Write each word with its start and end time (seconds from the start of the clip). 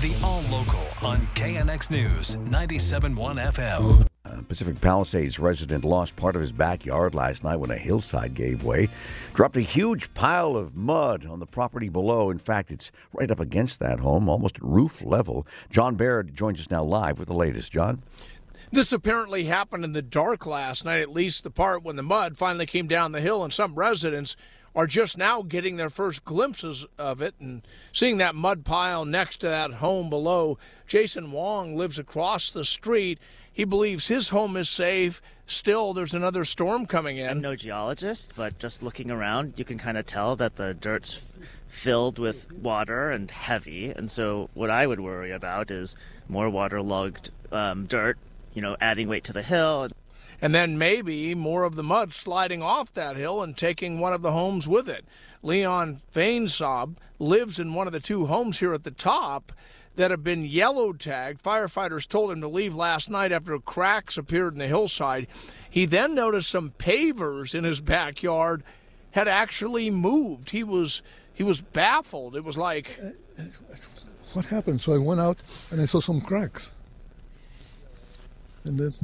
The 0.00 0.16
All 0.24 0.40
Local 0.50 0.80
on 1.02 1.28
KNX 1.34 1.90
News 1.90 2.36
97.1 2.36 3.12
FM. 3.52 4.06
Uh, 4.24 4.40
Pacific 4.48 4.80
Palisades 4.80 5.38
resident 5.38 5.84
lost 5.84 6.16
part 6.16 6.34
of 6.34 6.40
his 6.40 6.54
backyard 6.54 7.14
last 7.14 7.44
night 7.44 7.56
when 7.56 7.70
a 7.70 7.76
hillside 7.76 8.32
gave 8.32 8.64
way. 8.64 8.88
Dropped 9.34 9.58
a 9.58 9.60
huge 9.60 10.14
pile 10.14 10.56
of 10.56 10.74
mud 10.74 11.26
on 11.26 11.38
the 11.38 11.44
property 11.44 11.90
below. 11.90 12.30
In 12.30 12.38
fact, 12.38 12.70
it's 12.70 12.90
right 13.12 13.30
up 13.30 13.40
against 13.40 13.78
that 13.80 14.00
home, 14.00 14.26
almost 14.30 14.56
at 14.56 14.62
roof 14.62 15.02
level. 15.04 15.46
John 15.68 15.96
Baird 15.96 16.34
joins 16.34 16.60
us 16.60 16.70
now 16.70 16.82
live 16.82 17.18
with 17.18 17.28
the 17.28 17.34
latest. 17.34 17.70
John? 17.70 18.02
This 18.72 18.92
apparently 18.92 19.44
happened 19.44 19.84
in 19.84 19.92
the 19.92 20.00
dark 20.00 20.46
last 20.46 20.82
night, 20.82 21.00
at 21.00 21.10
least 21.10 21.44
the 21.44 21.50
part 21.50 21.82
when 21.82 21.96
the 21.96 22.02
mud 22.02 22.38
finally 22.38 22.64
came 22.64 22.86
down 22.86 23.12
the 23.12 23.20
hill, 23.20 23.44
and 23.44 23.52
some 23.52 23.74
residents 23.74 24.34
are 24.74 24.86
just 24.86 25.18
now 25.18 25.42
getting 25.42 25.76
their 25.76 25.90
first 25.90 26.24
glimpses 26.24 26.86
of 26.98 27.20
it 27.20 27.34
and 27.40 27.62
seeing 27.92 28.18
that 28.18 28.34
mud 28.34 28.64
pile 28.64 29.04
next 29.04 29.38
to 29.38 29.48
that 29.48 29.74
home 29.74 30.08
below. 30.08 30.58
Jason 30.86 31.32
Wong 31.32 31.76
lives 31.76 31.98
across 31.98 32.50
the 32.50 32.64
street. 32.64 33.18
He 33.52 33.64
believes 33.64 34.06
his 34.06 34.28
home 34.28 34.56
is 34.56 34.68
safe. 34.70 35.20
Still, 35.46 35.92
there's 35.92 36.14
another 36.14 36.44
storm 36.44 36.86
coming 36.86 37.16
in. 37.16 37.28
I'm 37.28 37.40
no 37.40 37.56
geologist, 37.56 38.32
but 38.36 38.58
just 38.60 38.84
looking 38.84 39.10
around, 39.10 39.54
you 39.56 39.64
can 39.64 39.78
kind 39.78 39.98
of 39.98 40.06
tell 40.06 40.36
that 40.36 40.56
the 40.56 40.74
dirt's 40.74 41.34
filled 41.66 42.20
with 42.20 42.52
water 42.52 43.10
and 43.10 43.28
heavy. 43.30 43.90
And 43.90 44.08
so, 44.08 44.48
what 44.54 44.70
I 44.70 44.86
would 44.86 45.00
worry 45.00 45.32
about 45.32 45.72
is 45.72 45.96
more 46.28 46.48
waterlogged 46.48 47.30
um, 47.50 47.86
dirt, 47.86 48.16
you 48.54 48.62
know, 48.62 48.76
adding 48.80 49.08
weight 49.08 49.24
to 49.24 49.32
the 49.32 49.42
hill. 49.42 49.88
And 50.40 50.54
then 50.54 50.78
maybe 50.78 51.34
more 51.34 51.64
of 51.64 51.76
the 51.76 51.82
mud 51.82 52.12
sliding 52.12 52.62
off 52.62 52.92
that 52.94 53.16
hill 53.16 53.42
and 53.42 53.56
taking 53.56 54.00
one 54.00 54.12
of 54.12 54.22
the 54.22 54.32
homes 54.32 54.66
with 54.66 54.88
it. 54.88 55.04
Leon 55.42 56.00
Fainsob 56.14 56.96
lives 57.18 57.58
in 57.58 57.74
one 57.74 57.86
of 57.86 57.92
the 57.92 58.00
two 58.00 58.26
homes 58.26 58.58
here 58.58 58.74
at 58.74 58.84
the 58.84 58.90
top 58.90 59.52
that 59.96 60.10
have 60.10 60.24
been 60.24 60.44
yellow 60.44 60.92
tagged. 60.92 61.42
Firefighters 61.42 62.08
told 62.08 62.30
him 62.30 62.40
to 62.40 62.48
leave 62.48 62.74
last 62.74 63.10
night 63.10 63.32
after 63.32 63.58
cracks 63.58 64.16
appeared 64.16 64.54
in 64.54 64.58
the 64.58 64.66
hillside. 64.66 65.26
He 65.68 65.84
then 65.84 66.14
noticed 66.14 66.50
some 66.50 66.72
pavers 66.78 67.54
in 67.54 67.64
his 67.64 67.80
backyard 67.80 68.62
had 69.12 69.28
actually 69.28 69.90
moved. 69.90 70.50
He 70.50 70.64
was 70.64 71.02
he 71.34 71.42
was 71.42 71.60
baffled. 71.60 72.36
It 72.36 72.44
was 72.44 72.56
like 72.56 72.98
uh, 73.02 73.42
uh, 73.42 73.76
what 74.32 74.44
happened? 74.46 74.80
So 74.80 74.94
I 74.94 74.98
went 74.98 75.20
out 75.20 75.38
and 75.70 75.80
I 75.80 75.86
saw 75.86 76.00
some 76.00 76.20
cracks. 76.20 76.74
And 78.64 78.78
then 78.78 78.94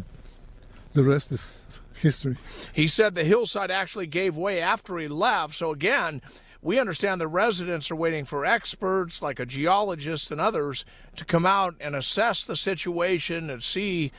the 0.97 1.05
rest 1.05 1.31
is 1.31 1.81
history. 1.95 2.37
He 2.73 2.87
said 2.87 3.15
the 3.15 3.25
hillside 3.25 3.71
actually 3.71 4.07
gave 4.07 4.37
way 4.37 4.61
after 4.61 4.99
he 4.99 5.07
left. 5.07 5.55
So 5.55 5.71
again, 5.71 6.23
we 6.63 6.81
understand 6.81 7.21
the 7.21 7.29
residents 7.29 7.91
are 7.91 7.97
waiting 7.97 8.25
for 8.25 8.45
experts 8.45 9.23
like 9.23 9.39
a 9.39 9.47
geologist 9.47 10.31
and 10.31 10.41
others 10.41 10.85
to 11.17 11.25
come 11.25 11.47
out 11.47 11.75
and 11.79 11.95
assess 11.95 12.43
the 12.43 12.57
situation 12.57 13.51
and 13.51 13.63
see 13.63 14.11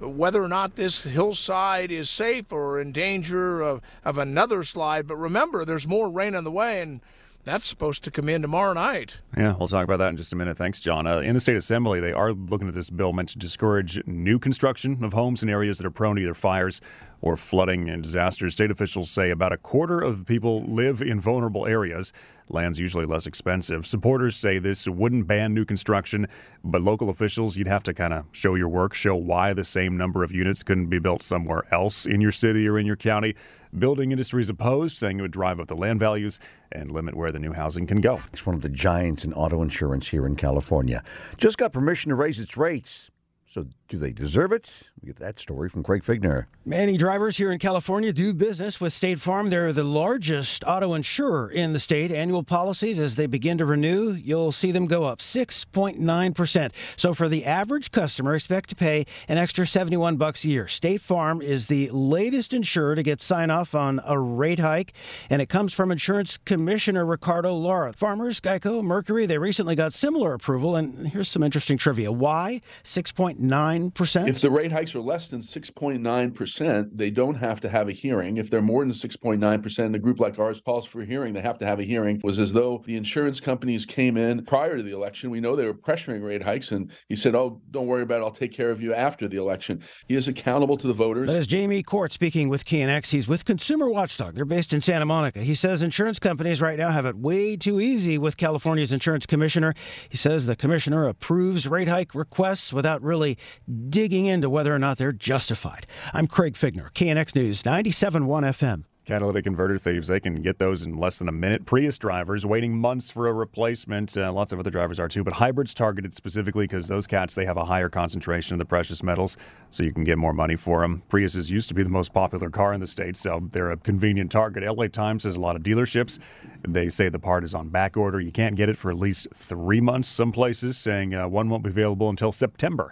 whether 0.00 0.42
or 0.42 0.48
not 0.48 0.76
this 0.76 1.02
hillside 1.02 1.90
is 1.90 2.08
safe 2.08 2.52
or 2.52 2.80
in 2.80 2.92
danger 2.92 3.60
of, 3.60 3.80
of 4.04 4.16
another 4.16 4.62
slide. 4.62 5.06
But 5.06 5.16
remember, 5.16 5.64
there's 5.64 5.86
more 5.86 6.08
rain 6.08 6.34
on 6.34 6.44
the 6.44 6.50
way, 6.50 6.80
and 6.80 7.00
that's 7.44 7.66
supposed 7.66 8.02
to 8.04 8.10
come 8.10 8.28
in 8.28 8.42
tomorrow 8.42 8.72
night. 8.72 9.20
Yeah, 9.36 9.54
we'll 9.58 9.68
talk 9.68 9.84
about 9.84 9.98
that 9.98 10.08
in 10.08 10.16
just 10.16 10.32
a 10.32 10.36
minute. 10.36 10.56
Thanks, 10.56 10.80
John. 10.80 11.06
Uh, 11.06 11.18
in 11.18 11.34
the 11.34 11.40
state 11.40 11.56
assembly, 11.56 12.00
they 12.00 12.12
are 12.12 12.32
looking 12.32 12.68
at 12.68 12.74
this 12.74 12.90
bill 12.90 13.12
meant 13.12 13.28
to 13.30 13.38
discourage 13.38 14.04
new 14.06 14.38
construction 14.38 15.04
of 15.04 15.12
homes 15.12 15.42
in 15.42 15.48
areas 15.48 15.78
that 15.78 15.86
are 15.86 15.90
prone 15.90 16.16
to 16.16 16.22
either 16.22 16.34
fires 16.34 16.80
or 17.20 17.36
flooding 17.36 17.88
and 17.88 18.02
disasters. 18.02 18.54
State 18.54 18.70
officials 18.70 19.10
say 19.10 19.30
about 19.30 19.52
a 19.52 19.56
quarter 19.56 20.00
of 20.00 20.18
the 20.18 20.24
people 20.24 20.62
live 20.64 21.00
in 21.00 21.20
vulnerable 21.20 21.66
areas. 21.66 22.12
Land's 22.48 22.78
usually 22.78 23.06
less 23.06 23.26
expensive. 23.26 23.86
Supporters 23.86 24.36
say 24.36 24.58
this 24.58 24.86
wouldn't 24.86 25.26
ban 25.26 25.54
new 25.54 25.64
construction, 25.64 26.26
but 26.62 26.82
local 26.82 27.08
officials, 27.08 27.56
you'd 27.56 27.66
have 27.66 27.82
to 27.84 27.94
kind 27.94 28.12
of 28.12 28.26
show 28.32 28.54
your 28.54 28.68
work, 28.68 28.94
show 28.94 29.14
why 29.14 29.52
the 29.52 29.64
same 29.64 29.96
number 29.96 30.22
of 30.22 30.32
units 30.32 30.62
couldn't 30.62 30.86
be 30.86 30.98
built 30.98 31.22
somewhere 31.22 31.64
else 31.72 32.06
in 32.06 32.20
your 32.20 32.32
city 32.32 32.68
or 32.68 32.78
in 32.78 32.86
your 32.86 32.96
county. 32.96 33.34
Building 33.78 34.12
industry 34.12 34.40
is 34.40 34.50
opposed, 34.50 34.96
saying 34.96 35.18
it 35.18 35.22
would 35.22 35.30
drive 35.30 35.58
up 35.58 35.68
the 35.68 35.74
land 35.74 35.98
values 35.98 36.38
and 36.70 36.90
limit 36.90 37.16
where 37.16 37.32
the 37.32 37.38
new 37.38 37.52
housing 37.52 37.86
can 37.86 38.00
go. 38.00 38.20
It's 38.32 38.46
one 38.46 38.54
of 38.54 38.62
the 38.62 38.68
giants 38.68 39.24
in 39.24 39.32
auto 39.32 39.62
insurance 39.62 40.08
here 40.08 40.26
in 40.26 40.36
California. 40.36 41.02
Just 41.36 41.58
got 41.58 41.72
permission 41.72 42.10
to 42.10 42.14
raise 42.14 42.38
its 42.38 42.56
rates. 42.56 43.10
So, 43.46 43.66
do 43.88 43.98
they 43.98 44.12
deserve 44.12 44.52
it? 44.52 44.90
We 45.00 45.06
get 45.06 45.16
that 45.16 45.38
story 45.38 45.68
from 45.68 45.82
Craig 45.82 46.02
Fiegener. 46.02 46.46
Many 46.64 46.96
drivers 46.96 47.36
here 47.36 47.52
in 47.52 47.58
California 47.58 48.12
do 48.12 48.32
business 48.32 48.80
with 48.80 48.94
State 48.94 49.20
Farm. 49.20 49.50
They're 49.50 49.72
the 49.72 49.84
largest 49.84 50.64
auto 50.66 50.94
insurer 50.94 51.50
in 51.50 51.74
the 51.74 51.78
state. 51.78 52.10
Annual 52.10 52.44
policies, 52.44 52.98
as 52.98 53.16
they 53.16 53.26
begin 53.26 53.58
to 53.58 53.66
renew, 53.66 54.12
you'll 54.12 54.52
see 54.52 54.72
them 54.72 54.86
go 54.86 55.04
up 55.04 55.18
6.9%. 55.18 56.72
So, 56.96 57.12
for 57.12 57.28
the 57.28 57.44
average 57.44 57.92
customer, 57.92 58.34
expect 58.34 58.70
to 58.70 58.76
pay 58.76 59.04
an 59.28 59.36
extra 59.36 59.66
71 59.66 60.16
bucks 60.16 60.44
a 60.44 60.48
year. 60.48 60.66
State 60.66 61.02
Farm 61.02 61.42
is 61.42 61.66
the 61.66 61.90
latest 61.90 62.54
insurer 62.54 62.94
to 62.94 63.02
get 63.02 63.20
sign 63.20 63.50
off 63.50 63.74
on 63.74 64.00
a 64.06 64.18
rate 64.18 64.58
hike, 64.58 64.94
and 65.28 65.42
it 65.42 65.50
comes 65.50 65.74
from 65.74 65.92
Insurance 65.92 66.38
Commissioner 66.38 67.04
Ricardo 67.04 67.52
Lara. 67.52 67.92
Farmers, 67.92 68.40
Geico, 68.40 68.82
Mercury, 68.82 69.26
they 69.26 69.36
recently 69.36 69.76
got 69.76 69.92
similar 69.92 70.32
approval, 70.32 70.76
and 70.76 71.08
here's 71.08 71.28
some 71.28 71.42
interesting 71.42 71.76
trivia. 71.76 72.10
Why 72.10 72.62
6.9%? 72.84 73.83
If 74.28 74.40
the 74.40 74.50
rate 74.50 74.72
hikes 74.72 74.94
are 74.94 75.00
less 75.00 75.28
than 75.28 75.40
6.9%, 75.40 76.90
they 76.92 77.10
don't 77.10 77.34
have 77.34 77.60
to 77.60 77.68
have 77.68 77.88
a 77.88 77.92
hearing. 77.92 78.36
If 78.36 78.50
they're 78.50 78.62
more 78.62 78.84
than 78.84 78.92
6.9%, 78.92 79.94
a 79.94 79.98
group 79.98 80.20
like 80.20 80.38
ours 80.38 80.60
calls 80.60 80.86
for 80.86 81.02
a 81.02 81.06
hearing, 81.06 81.34
they 81.34 81.40
have 81.40 81.58
to 81.58 81.66
have 81.66 81.80
a 81.80 81.84
hearing. 81.84 82.16
It 82.16 82.24
was 82.24 82.38
as 82.38 82.52
though 82.52 82.82
the 82.86 82.96
insurance 82.96 83.40
companies 83.40 83.86
came 83.86 84.16
in 84.16 84.44
prior 84.44 84.76
to 84.76 84.82
the 84.82 84.92
election. 84.92 85.30
We 85.30 85.40
know 85.40 85.56
they 85.56 85.66
were 85.66 85.74
pressuring 85.74 86.22
rate 86.22 86.42
hikes, 86.42 86.72
and 86.72 86.90
he 87.08 87.16
said, 87.16 87.34
Oh, 87.34 87.60
don't 87.70 87.86
worry 87.86 88.02
about 88.02 88.22
it. 88.22 88.24
I'll 88.24 88.30
take 88.30 88.52
care 88.52 88.70
of 88.70 88.80
you 88.80 88.94
after 88.94 89.28
the 89.28 89.36
election. 89.36 89.82
He 90.08 90.14
is 90.14 90.28
accountable 90.28 90.76
to 90.76 90.86
the 90.86 90.92
voters. 90.92 91.28
That 91.28 91.36
is 91.36 91.46
Jamie 91.46 91.82
Court 91.82 92.12
speaking 92.12 92.48
with 92.48 92.64
KNX. 92.64 93.10
He's 93.10 93.28
with 93.28 93.44
Consumer 93.44 93.88
Watchdog. 93.88 94.34
They're 94.34 94.44
based 94.44 94.72
in 94.72 94.82
Santa 94.82 95.04
Monica. 95.04 95.40
He 95.40 95.54
says 95.54 95.82
insurance 95.82 96.18
companies 96.18 96.60
right 96.60 96.78
now 96.78 96.90
have 96.90 97.06
it 97.06 97.16
way 97.16 97.56
too 97.56 97.80
easy 97.80 98.18
with 98.18 98.36
California's 98.36 98.92
insurance 98.92 99.26
commissioner. 99.26 99.74
He 100.08 100.16
says 100.16 100.46
the 100.46 100.56
commissioner 100.56 101.08
approves 101.08 101.66
rate 101.66 101.88
hike 101.88 102.14
requests 102.14 102.72
without 102.72 103.02
really 103.02 103.38
digging 103.88 104.26
into 104.26 104.50
whether 104.50 104.74
or 104.74 104.78
not 104.78 104.98
they're 104.98 105.12
justified. 105.12 105.86
I'm 106.12 106.26
Craig 106.26 106.54
Fiegener, 106.54 106.90
KNX 106.92 107.34
News, 107.34 107.62
97.1 107.62 108.26
FM. 108.26 108.84
Catalytic 109.04 109.44
converter 109.44 109.76
thieves, 109.76 110.08
they 110.08 110.18
can 110.18 110.36
get 110.36 110.58
those 110.58 110.86
in 110.86 110.96
less 110.96 111.18
than 111.18 111.28
a 111.28 111.32
minute. 111.32 111.66
Prius 111.66 111.98
drivers 111.98 112.46
waiting 112.46 112.74
months 112.74 113.10
for 113.10 113.28
a 113.28 113.34
replacement. 113.34 114.16
Uh, 114.16 114.32
lots 114.32 114.50
of 114.50 114.58
other 114.58 114.70
drivers 114.70 114.98
are 114.98 115.08
too, 115.08 115.22
but 115.22 115.34
hybrids 115.34 115.74
targeted 115.74 116.14
specifically 116.14 116.64
because 116.64 116.88
those 116.88 117.06
cats, 117.06 117.34
they 117.34 117.44
have 117.44 117.58
a 117.58 117.66
higher 117.66 117.90
concentration 117.90 118.54
of 118.54 118.58
the 118.58 118.64
precious 118.64 119.02
metals, 119.02 119.36
so 119.68 119.82
you 119.82 119.92
can 119.92 120.04
get 120.04 120.16
more 120.16 120.32
money 120.32 120.56
for 120.56 120.80
them. 120.80 121.02
Priuses 121.10 121.50
used 121.50 121.68
to 121.68 121.74
be 121.74 121.82
the 121.82 121.90
most 121.90 122.14
popular 122.14 122.48
car 122.48 122.72
in 122.72 122.80
the 122.80 122.86
state, 122.86 123.14
so 123.14 123.46
they're 123.52 123.72
a 123.72 123.76
convenient 123.76 124.30
target. 124.30 124.64
LA 124.64 124.86
Times 124.86 125.24
has 125.24 125.36
a 125.36 125.40
lot 125.40 125.54
of 125.54 125.62
dealerships. 125.62 126.18
They 126.66 126.88
say 126.88 127.10
the 127.10 127.18
part 127.18 127.44
is 127.44 127.54
on 127.54 127.68
back 127.68 127.98
order. 127.98 128.20
You 128.20 128.32
can't 128.32 128.56
get 128.56 128.70
it 128.70 128.78
for 128.78 128.90
at 128.90 128.98
least 128.98 129.28
three 129.34 129.82
months, 129.82 130.08
some 130.08 130.32
places, 130.32 130.78
saying 130.78 131.14
uh, 131.14 131.28
one 131.28 131.50
won't 131.50 131.64
be 131.64 131.68
available 131.68 132.08
until 132.08 132.32
September. 132.32 132.90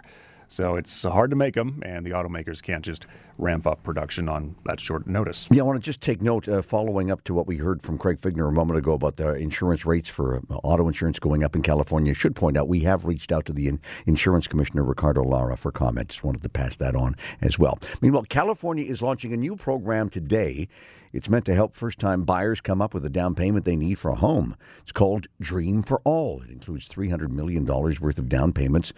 So 0.53 0.75
it's 0.75 1.01
hard 1.01 1.31
to 1.31 1.35
make 1.35 1.55
them, 1.55 1.81
and 1.83 2.05
the 2.05 2.11
automakers 2.11 2.61
can't 2.61 2.85
just 2.85 3.07
ramp 3.39 3.65
up 3.65 3.81
production 3.81 4.29
on 4.29 4.55
that 4.65 4.79
short 4.79 5.07
notice. 5.07 5.47
Yeah, 5.49 5.63
I 5.63 5.65
want 5.65 5.81
to 5.81 5.83
just 5.83 5.99
take 5.99 6.21
note, 6.21 6.47
uh, 6.47 6.61
following 6.61 7.09
up 7.09 7.23
to 7.23 7.33
what 7.33 7.47
we 7.47 7.57
heard 7.57 7.81
from 7.81 7.97
Craig 7.97 8.19
Fiegener 8.21 8.47
a 8.47 8.51
moment 8.51 8.77
ago 8.77 8.93
about 8.93 9.17
the 9.17 9.33
insurance 9.33 9.83
rates 9.83 10.09
for 10.09 10.37
uh, 10.37 10.55
auto 10.57 10.87
insurance 10.87 11.17
going 11.17 11.43
up 11.43 11.55
in 11.55 11.63
California. 11.63 12.11
I 12.11 12.13
should 12.13 12.35
point 12.35 12.55
out 12.55 12.67
we 12.67 12.81
have 12.81 13.05
reached 13.05 13.31
out 13.31 13.45
to 13.45 13.53
the 13.53 13.67
in- 13.67 13.79
insurance 14.05 14.47
commissioner, 14.47 14.83
Ricardo 14.83 15.23
Lara, 15.23 15.57
for 15.57 15.71
comment. 15.71 16.09
Just 16.09 16.23
wanted 16.23 16.43
to 16.43 16.49
pass 16.49 16.75
that 16.75 16.95
on 16.95 17.15
as 17.41 17.57
well. 17.57 17.79
Meanwhile, 18.01 18.25
California 18.29 18.85
is 18.85 19.01
launching 19.01 19.33
a 19.33 19.37
new 19.37 19.55
program 19.55 20.07
today. 20.07 20.67
It's 21.13 21.29
meant 21.29 21.45
to 21.45 21.53
help 21.53 21.75
first 21.75 21.99
time 21.99 22.23
buyers 22.23 22.59
come 22.59 22.81
up 22.81 22.95
with 22.95 23.05
a 23.05 23.09
down 23.09 23.35
payment 23.35 23.65
they 23.65 23.75
need 23.75 23.99
for 23.99 24.09
a 24.09 24.15
home. 24.15 24.55
It's 24.81 24.91
called 24.91 25.27
Dream 25.39 25.83
for 25.83 26.01
All. 26.03 26.41
It 26.41 26.49
includes 26.49 26.89
$300 26.89 27.29
million 27.29 27.65
worth 27.67 28.17
of 28.17 28.27
down 28.27 28.51
payments 28.51 28.93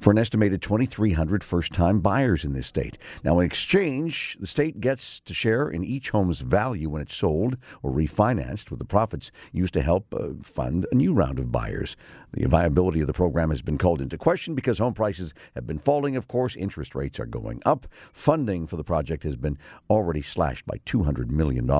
for 0.00 0.10
an 0.10 0.16
estimated 0.16 0.62
23 0.62 0.97
300 0.98 1.44
first 1.44 1.72
time 1.72 2.00
buyers 2.00 2.44
in 2.44 2.54
this 2.54 2.66
state. 2.66 2.98
Now, 3.22 3.38
in 3.38 3.46
exchange, 3.46 4.36
the 4.40 4.48
state 4.48 4.80
gets 4.80 5.20
to 5.20 5.32
share 5.32 5.68
in 5.68 5.84
each 5.84 6.10
home's 6.10 6.40
value 6.40 6.90
when 6.90 7.00
it's 7.00 7.14
sold 7.14 7.56
or 7.84 7.92
refinanced, 7.92 8.68
with 8.68 8.80
the 8.80 8.84
profits 8.84 9.30
used 9.52 9.74
to 9.74 9.80
help 9.80 10.12
uh, 10.12 10.30
fund 10.42 10.86
a 10.90 10.96
new 10.96 11.14
round 11.14 11.38
of 11.38 11.52
buyers. 11.52 11.96
The 12.32 12.48
viability 12.48 13.00
of 13.00 13.06
the 13.06 13.12
program 13.12 13.50
has 13.50 13.62
been 13.62 13.78
called 13.78 14.00
into 14.00 14.18
question 14.18 14.56
because 14.56 14.80
home 14.80 14.92
prices 14.92 15.34
have 15.54 15.68
been 15.68 15.78
falling, 15.78 16.16
of 16.16 16.26
course, 16.26 16.56
interest 16.56 16.96
rates 16.96 17.20
are 17.20 17.26
going 17.26 17.62
up. 17.64 17.86
Funding 18.12 18.66
for 18.66 18.76
the 18.76 18.82
project 18.82 19.22
has 19.22 19.36
been 19.36 19.56
already 19.88 20.20
slashed 20.20 20.66
by 20.66 20.78
$200 20.78 21.30
million. 21.30 21.70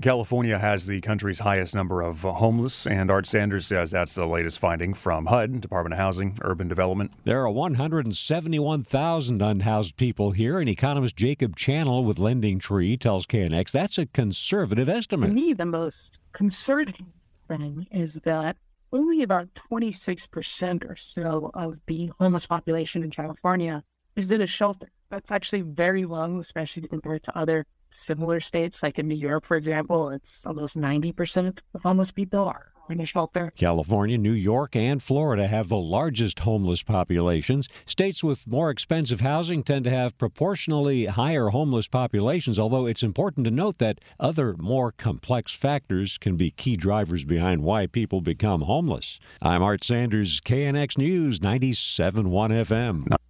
California 0.00 0.58
has 0.58 0.86
the 0.86 1.00
country's 1.00 1.40
highest 1.40 1.74
number 1.74 2.00
of 2.00 2.22
homeless, 2.22 2.86
and 2.86 3.10
Art 3.10 3.26
Sanders 3.26 3.66
says 3.66 3.90
that's 3.90 4.14
the 4.14 4.26
latest 4.26 4.58
finding 4.58 4.94
from 4.94 5.26
HUD, 5.26 5.60
Department 5.60 5.92
of 5.92 5.98
Housing, 5.98 6.38
Urban 6.42 6.68
Development. 6.68 7.12
There 7.24 7.42
are 7.42 7.50
171,000 7.50 9.42
unhoused 9.42 9.96
people 9.96 10.30
here, 10.30 10.58
and 10.58 10.68
economist 10.68 11.16
Jacob 11.16 11.54
Channel 11.56 12.04
with 12.04 12.18
Lending 12.18 12.58
Tree 12.58 12.96
tells 12.96 13.26
KNX 13.26 13.72
that's 13.72 13.98
a 13.98 14.06
conservative 14.06 14.88
estimate. 14.88 15.28
To 15.28 15.34
me, 15.34 15.52
the 15.52 15.66
most 15.66 16.20
concerning 16.32 17.12
thing 17.48 17.86
is 17.90 18.14
that 18.24 18.56
only 18.92 19.22
about 19.22 19.54
26% 19.54 20.90
or 20.90 20.96
so 20.96 21.50
of 21.54 21.78
the 21.86 22.10
homeless 22.18 22.46
population 22.46 23.04
in 23.04 23.10
California 23.10 23.84
is 24.16 24.32
in 24.32 24.40
a 24.40 24.46
shelter. 24.46 24.90
That's 25.10 25.30
actually 25.30 25.62
very 25.62 26.04
low, 26.04 26.38
especially 26.38 26.88
compared 26.88 27.22
to 27.24 27.36
other 27.36 27.66
similar 27.90 28.40
states, 28.40 28.82
like 28.82 28.98
in 28.98 29.08
New 29.08 29.14
York, 29.14 29.44
for 29.44 29.56
example, 29.56 30.10
it's 30.10 30.46
almost 30.46 30.78
90% 30.78 31.58
of 31.74 31.82
homeless 31.82 32.10
people 32.10 32.40
are 32.40 32.70
in 32.90 33.00
a 33.00 33.06
shelter. 33.06 33.52
California, 33.56 34.18
New 34.18 34.32
York, 34.32 34.74
and 34.74 35.02
Florida 35.02 35.46
have 35.46 35.68
the 35.68 35.76
largest 35.76 36.40
homeless 36.40 36.82
populations. 36.82 37.68
States 37.86 38.24
with 38.24 38.46
more 38.46 38.70
expensive 38.70 39.20
housing 39.20 39.62
tend 39.62 39.84
to 39.84 39.90
have 39.90 40.18
proportionally 40.18 41.06
higher 41.06 41.48
homeless 41.48 41.88
populations, 41.88 42.58
although 42.58 42.86
it's 42.86 43.02
important 43.02 43.44
to 43.44 43.50
note 43.50 43.78
that 43.78 44.00
other 44.18 44.56
more 44.58 44.92
complex 44.92 45.54
factors 45.54 46.18
can 46.18 46.36
be 46.36 46.50
key 46.50 46.76
drivers 46.76 47.24
behind 47.24 47.62
why 47.62 47.86
people 47.86 48.20
become 48.20 48.62
homeless. 48.62 49.18
I'm 49.40 49.62
Art 49.62 49.84
Sanders, 49.84 50.40
KNX 50.40 50.98
News, 50.98 51.40
97.1 51.40 52.24
FM. 52.50 53.29